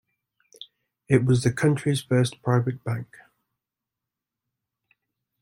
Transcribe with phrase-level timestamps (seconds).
[1.07, 3.05] It was the country's first private bank.